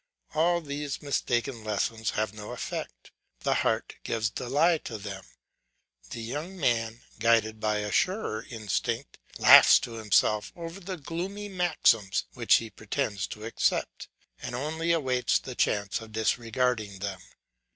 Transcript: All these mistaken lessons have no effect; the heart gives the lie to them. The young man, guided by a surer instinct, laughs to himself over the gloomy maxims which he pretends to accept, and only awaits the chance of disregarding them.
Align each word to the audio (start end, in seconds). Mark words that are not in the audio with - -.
All 0.33 0.61
these 0.61 0.99
mistaken 1.03 1.63
lessons 1.63 2.09
have 2.17 2.33
no 2.33 2.53
effect; 2.53 3.11
the 3.41 3.53
heart 3.53 3.97
gives 4.03 4.31
the 4.31 4.49
lie 4.49 4.79
to 4.79 4.97
them. 4.97 5.23
The 6.09 6.23
young 6.23 6.57
man, 6.57 7.01
guided 7.19 7.59
by 7.59 7.81
a 7.81 7.91
surer 7.91 8.43
instinct, 8.49 9.19
laughs 9.37 9.77
to 9.81 9.91
himself 9.91 10.51
over 10.55 10.79
the 10.79 10.97
gloomy 10.97 11.49
maxims 11.49 12.25
which 12.33 12.55
he 12.55 12.71
pretends 12.71 13.27
to 13.27 13.45
accept, 13.45 14.07
and 14.41 14.55
only 14.55 14.91
awaits 14.91 15.37
the 15.37 15.53
chance 15.53 16.01
of 16.01 16.13
disregarding 16.13 16.97
them. 16.97 17.19